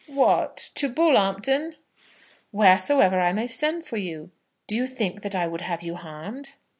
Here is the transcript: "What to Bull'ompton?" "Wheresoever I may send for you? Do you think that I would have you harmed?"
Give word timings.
"What 0.07 0.71
to 0.73 0.89
Bull'ompton?" 0.91 1.75
"Wheresoever 2.51 3.19
I 3.21 3.33
may 3.33 3.45
send 3.45 3.85
for 3.85 3.97
you? 3.97 4.31
Do 4.65 4.75
you 4.75 4.87
think 4.87 5.21
that 5.21 5.35
I 5.35 5.45
would 5.45 5.61
have 5.61 5.83
you 5.83 5.93
harmed?" 5.93 6.53